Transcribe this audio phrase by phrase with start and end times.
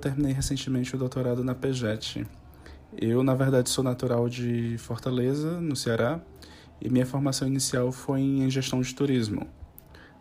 [0.00, 2.26] terminei recentemente o doutorado na PEGET.
[2.96, 6.20] Eu, na verdade, sou natural de Fortaleza, no Ceará,
[6.80, 9.46] e minha formação inicial foi em gestão de turismo.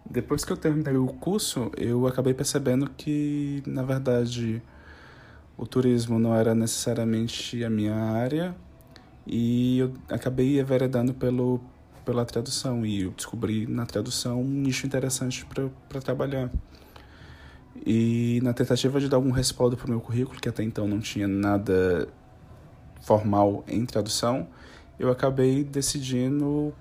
[0.07, 4.61] Depois que eu terminei o curso, eu acabei percebendo que, na verdade,
[5.57, 8.55] o turismo não era necessariamente a minha área
[9.25, 11.59] e eu acabei enveredando pelo,
[12.05, 15.45] pela tradução e eu descobri na tradução um nicho interessante
[15.87, 16.49] para trabalhar.
[17.85, 20.99] E na tentativa de dar algum respaldo para o meu currículo, que até então não
[20.99, 22.07] tinha nada
[23.01, 24.47] formal em tradução,
[24.99, 26.73] eu acabei decidindo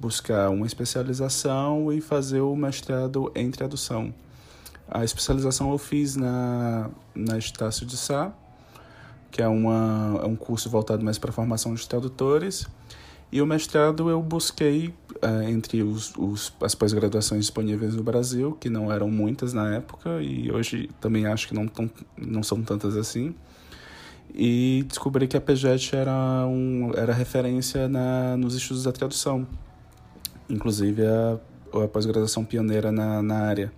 [0.00, 4.14] buscar uma especialização e fazer o mestrado em tradução.
[4.88, 8.32] A especialização eu fiz na, na Estácio de Sá,
[9.30, 12.66] que é, uma, é um curso voltado mais para a formação de tradutores.
[13.30, 14.88] E o mestrado eu busquei
[15.22, 20.22] uh, entre os, os, as pós-graduações disponíveis no Brasil, que não eram muitas na época,
[20.22, 23.34] e hoje também acho que não, tão, não são tantas assim.
[24.34, 29.46] E descobri que a PGET era, um, era referência na, nos estudos da tradução,
[30.48, 31.38] inclusive a,
[31.84, 33.72] a pós-graduação pioneira na, na área.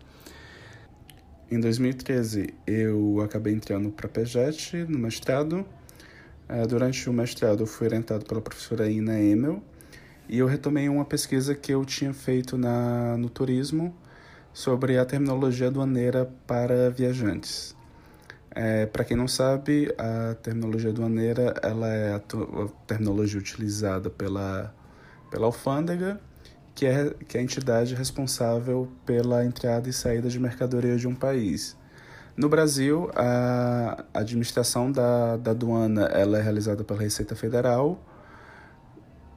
[1.51, 5.67] Em 2013, eu acabei entrando para a PEGET no mestrado.
[6.53, 9.63] É, durante o mestrado, eu fui orientado pela professora Ina Emel
[10.29, 13.95] e eu retomei uma pesquisa que eu tinha feito na, no turismo
[14.53, 17.77] sobre a terminologia aduaneira para viajantes.
[18.51, 24.75] É, para quem não sabe, a terminologia aduaneira ela é a, a terminologia utilizada pela,
[25.31, 26.21] pela alfândega
[26.75, 31.15] que é, que é a entidade responsável pela entrada e saída de mercadoria de um
[31.15, 31.77] país.
[32.41, 38.03] No Brasil, a administração da, da aduana ela é realizada pela Receita Federal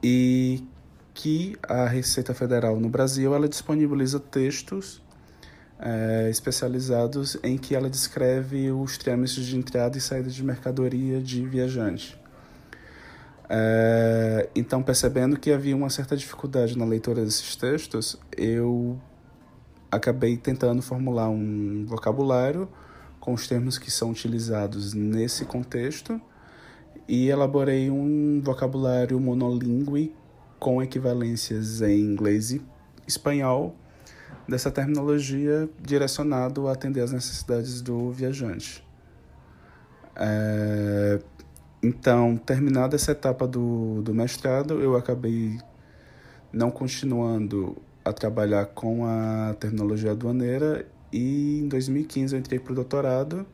[0.02, 0.66] e
[1.12, 5.02] que a Receita Federal no Brasil ela disponibiliza textos
[5.78, 11.44] é, especializados em que ela descreve os trâmites de entrada e saída de mercadoria de
[11.44, 12.18] viajante.
[13.50, 18.98] É, então, percebendo que havia uma certa dificuldade na leitura desses textos, eu
[19.90, 22.66] acabei tentando formular um vocabulário
[23.24, 26.20] com os termos que são utilizados nesse contexto
[27.08, 30.14] e elaborei um vocabulário monolíngue
[30.58, 32.60] com equivalências em inglês e
[33.06, 33.74] espanhol
[34.46, 38.86] dessa terminologia direcionado a atender às necessidades do viajante.
[40.16, 41.18] É,
[41.82, 45.58] então, terminada essa etapa do, do mestrado, eu acabei
[46.52, 47.74] não continuando
[48.04, 53.46] a trabalhar com a terminologia aduaneira e em 2015 eu entrei para o doutorado.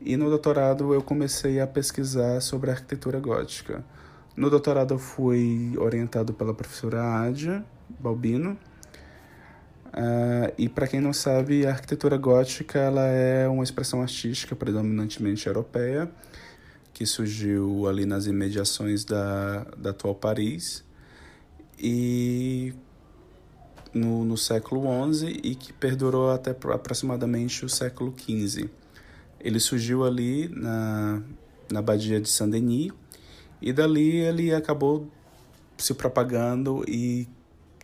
[0.00, 3.84] E no doutorado eu comecei a pesquisar sobre a arquitetura gótica.
[4.36, 7.64] No doutorado eu fui orientado pela professora Adia
[8.00, 8.58] Balbino.
[9.86, 15.46] Uh, e para quem não sabe, a arquitetura gótica ela é uma expressão artística predominantemente
[15.46, 16.10] europeia
[16.92, 20.84] que surgiu ali nas imediações da, da atual Paris.
[21.78, 22.74] E
[23.96, 28.68] no, no século XI e que perdurou até aproximadamente o século XV.
[29.40, 31.22] Ele surgiu ali na,
[31.70, 32.92] na Badia de Saint-Denis
[33.60, 35.08] e dali ele acabou
[35.78, 37.28] se propagando e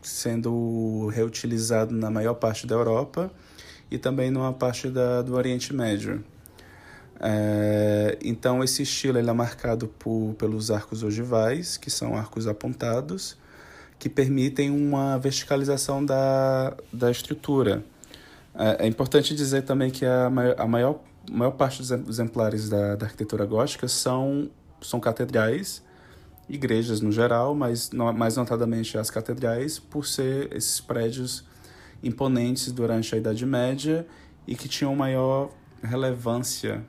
[0.03, 3.31] sendo reutilizado na maior parte da Europa
[3.91, 6.25] e também numa parte da, do Oriente Médio.
[7.21, 13.37] É, então esse estilo ele é marcado por, pelos arcos ogivais, que são arcos apontados,
[14.03, 17.85] que permitem uma verticalização da, da estrutura.
[18.53, 22.97] É, é importante dizer também que a maior, a maior, maior parte dos exemplares da,
[22.97, 25.85] da arquitetura gótica são, são catedrais,
[26.49, 31.45] igrejas no geral, mas mais notadamente as catedrais, por ser esses prédios
[32.03, 34.05] imponentes durante a Idade Média
[34.49, 35.49] e que tinham maior
[35.81, 36.85] relevância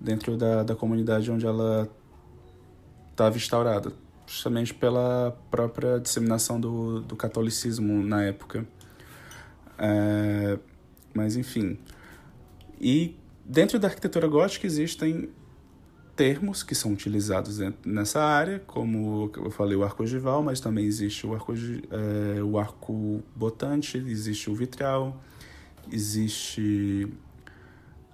[0.00, 1.88] dentro da, da comunidade onde ela
[3.10, 3.92] estava instaurada,
[4.32, 8.66] justamente pela própria disseminação do, do catolicismo na época.
[9.78, 10.58] É,
[11.12, 11.78] mas, enfim.
[12.80, 13.14] E
[13.44, 15.28] dentro da arquitetura gótica existem
[16.16, 21.26] termos que são utilizados nessa área, como eu falei, o arco ogival, mas também existe
[21.26, 25.22] o arco, é, o arco botante, existe o vitral,
[25.90, 27.06] existe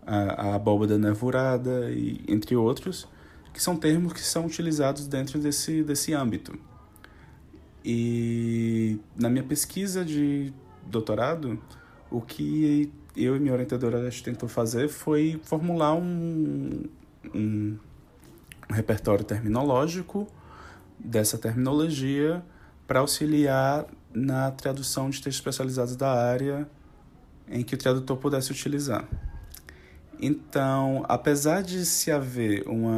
[0.04, 3.06] a, a abóbada nervurada, e, entre outros,
[3.58, 6.56] que são termos que são utilizados dentro desse, desse âmbito.
[7.84, 10.52] E na minha pesquisa de
[10.86, 11.60] doutorado,
[12.08, 16.84] o que eu e minha orientadora tentou fazer foi formular um,
[17.34, 17.76] um,
[18.70, 20.28] um repertório terminológico
[20.96, 22.44] dessa terminologia
[22.86, 26.70] para auxiliar na tradução de textos especializados da área
[27.48, 29.04] em que o tradutor pudesse utilizar.
[30.20, 32.90] Então, apesar de se haver uma,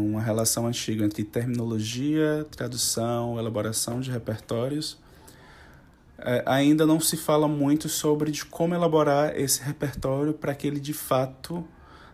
[0.00, 4.98] uma relação antiga entre terminologia, tradução, elaboração de repertórios,
[6.18, 10.80] é, ainda não se fala muito sobre de como elaborar esse repertório para que ele
[10.80, 11.64] de fato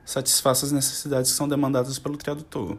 [0.05, 2.77] satisfaça as necessidades que são demandadas pelo tradutor.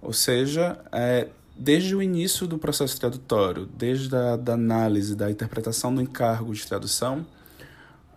[0.00, 5.92] Ou seja, é, desde o início do processo tradutório, desde a da análise, da interpretação
[5.92, 7.26] do encargo de tradução,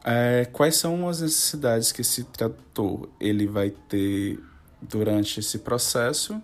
[0.04, 4.40] é, quais são as necessidades que esse tradutor ele vai ter
[4.82, 6.42] durante esse processo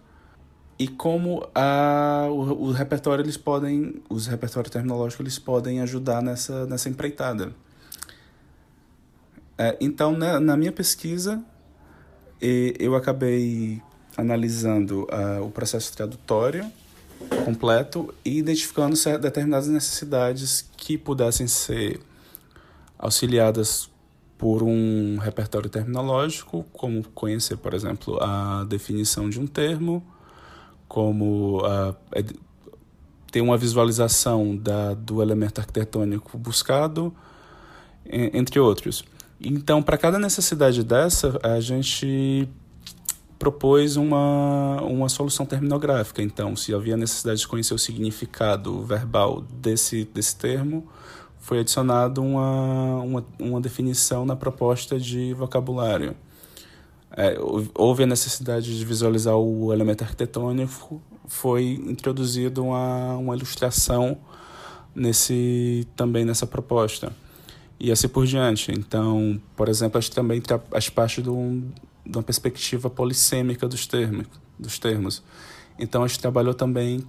[0.77, 6.65] e como a, o, o repertório eles podem, os repertórios terminológicos eles podem ajudar nessa,
[6.65, 7.53] nessa empreitada.
[9.57, 11.41] É, então, na, na, minha pesquisa,
[12.41, 13.81] eu acabei
[14.17, 16.69] analisando uh, o processo tradutório
[17.45, 22.01] completo e identificando determinadas necessidades que pudessem ser
[22.97, 23.89] auxiliadas
[24.37, 30.05] por um repertório terminológico, como conhecer, por exemplo, a definição de um termo,
[30.87, 31.95] como uh,
[33.31, 37.13] ter uma visualização da, do elemento arquitetônico buscado,
[38.05, 39.03] entre outros.
[39.41, 42.47] Então, para cada necessidade dessa, a gente
[43.37, 46.21] propôs uma, uma solução terminográfica.
[46.21, 50.87] Então, se havia necessidade de conhecer o significado verbal desse, desse termo,
[51.45, 56.15] foi adicionado uma, uma, uma definição na proposta de vocabulário.
[57.15, 57.37] É,
[57.75, 64.17] houve a necessidade de visualizar o elemento arquitetônico, foi introduzido uma, uma ilustração
[64.95, 67.13] nesse também nessa proposta
[67.79, 68.71] e assim por diante.
[68.71, 70.41] Então, por exemplo, as também
[70.71, 71.71] as partes de, um,
[72.03, 74.25] de uma perspectiva polissêmica dos termos,
[74.57, 75.21] dos termos.
[75.77, 77.05] Então, a gente trabalhou também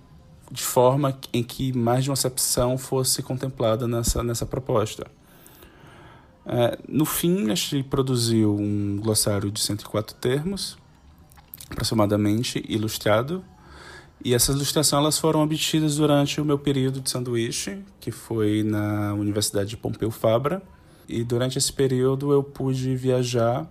[0.50, 5.06] de forma em que mais de uma acepção fosse contemplada nessa, nessa proposta.
[6.44, 10.78] É, no fim, a gente produziu um glossário de 104 termos,
[11.69, 13.44] aproximadamente ilustrado,
[14.25, 19.12] e essas ilustrações elas foram obtidas durante o meu período de sanduíche, que foi na
[19.14, 20.62] Universidade de Pompeu Fabra,
[21.08, 23.69] e durante esse período eu pude viajar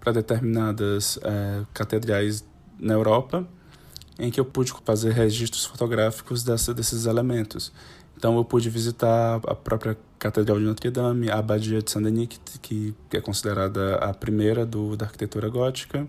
[0.00, 2.44] para determinadas é, catedrais
[2.78, 3.46] na Europa
[4.18, 7.72] em que eu pude fazer registros fotográficos dessa, desses elementos.
[8.16, 12.94] Então eu pude visitar a própria Catedral de Notre Dame, a Abadia de Saint-Denis, que,
[13.12, 16.06] é considerada a primeira do, da arquitetura gótica.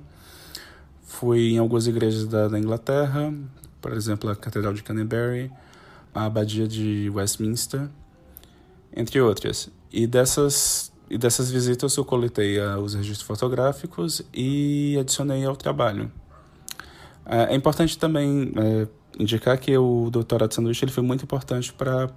[1.03, 3.33] Fui em algumas igrejas da, da Inglaterra,
[3.81, 5.51] por exemplo, a Catedral de Canterbury,
[6.13, 7.89] a Abadia de Westminster,
[8.95, 9.69] entre outras.
[9.91, 16.11] E dessas, e dessas visitas eu coletei uh, os registros fotográficos e adicionei ao trabalho.
[17.25, 18.87] É, é importante também é,
[19.19, 22.09] indicar que o doutorado de sanduíche ele foi muito importante para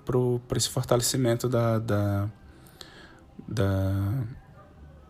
[0.56, 2.28] esse fortalecimento da, da,
[3.46, 4.25] da,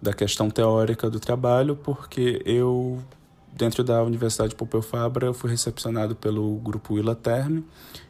[0.00, 3.03] da questão teórica do trabalho, porque eu,
[3.53, 7.65] dentro da Universidade Pompeu Fabra, eu fui recepcionado pelo grupo Willa Terme,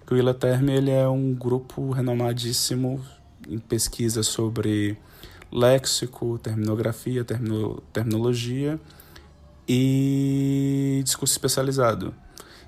[0.07, 3.01] que o Willa Terme ele é um grupo renomadíssimo
[3.49, 4.99] em pesquisa sobre
[5.51, 8.79] léxico, terminografia, termino, terminologia,
[9.69, 12.15] e discurso especializado.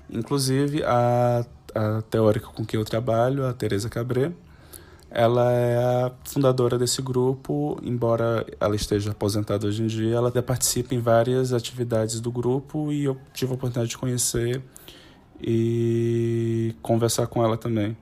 [0.09, 4.31] Inclusive, a, a teórica com quem eu trabalho, a Teresa Cabré,
[5.09, 10.95] ela é a fundadora desse grupo, embora ela esteja aposentada hoje em dia, ela participa
[10.95, 14.61] em várias atividades do grupo e eu tive a oportunidade de conhecer
[15.41, 17.97] e conversar com ela também.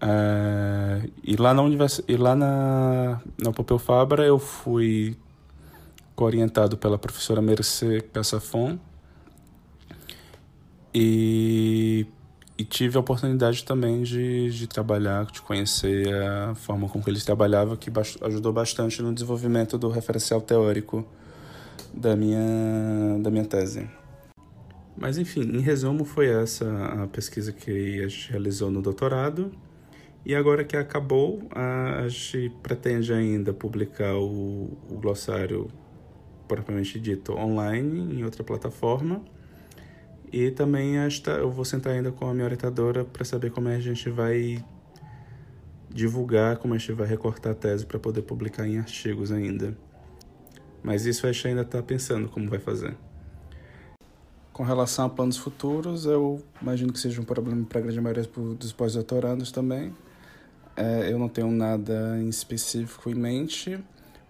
[0.00, 2.00] É, e lá na univers...
[2.08, 5.16] e lá na, na Pompeu Fabra eu fui
[6.24, 8.78] orientado pela professora Mercê Cassafon
[10.94, 12.06] e,
[12.56, 17.24] e tive a oportunidade também de, de trabalhar, de conhecer a forma com que eles
[17.24, 17.90] trabalhavam, que
[18.22, 21.06] ajudou bastante no desenvolvimento do referencial teórico
[21.92, 23.88] da minha, da minha tese.
[24.96, 26.66] Mas enfim, em resumo, foi essa
[27.02, 29.52] a pesquisa que a gente realizou no doutorado.
[30.26, 35.70] E agora que acabou, a gente pretende ainda publicar o, o glossário
[36.48, 39.22] propriamente dito online em outra plataforma.
[40.32, 43.76] E também esta, eu vou sentar ainda com a minha orientadora para saber como é
[43.76, 44.62] a gente vai
[45.88, 49.76] divulgar, como a gente vai recortar a tese para poder publicar em artigos ainda.
[50.82, 52.94] Mas isso a gente ainda está pensando como vai fazer.
[54.52, 58.28] Com relação a planos futuros, eu imagino que seja um problema para a grande maioria
[58.58, 59.94] dos pós-doutorandos também.
[60.76, 63.78] É, eu não tenho nada em específico em mente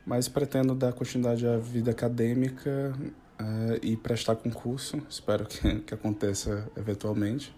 [0.09, 2.95] mas pretendo dar continuidade à vida acadêmica
[3.39, 4.97] uh, e prestar concurso.
[5.07, 7.55] Espero que, que aconteça eventualmente.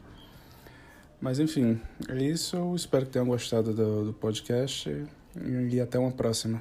[1.20, 2.74] Mas enfim, é isso.
[2.74, 4.90] Espero que tenham gostado do, do podcast
[5.70, 6.60] e até uma próxima.